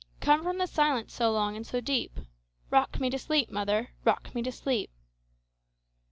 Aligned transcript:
Come 0.19 0.41
from 0.41 0.57
the 0.57 0.65
silence 0.65 1.13
so 1.13 1.31
long 1.31 1.55
and 1.55 1.63
so 1.63 1.79
deep;—Rock 1.79 2.99
me 2.99 3.11
to 3.11 3.19
sleep, 3.19 3.51
mother,—rock 3.51 4.33
me 4.33 4.41
to 4.41 4.51
sleep! 4.51 4.89